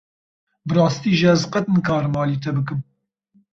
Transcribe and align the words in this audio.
Bi 0.65 0.71
rastî 0.77 1.11
jî 1.19 1.27
ez 1.35 1.41
qet 1.51 1.65
nikarim 1.75 2.13
alî 2.21 2.37
te 2.43 2.49
bikim. 2.55 2.79